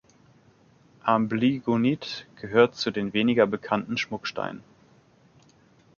[1.03, 4.63] Amblygonit gehört zu den weniger bekannten Schmucksteinen.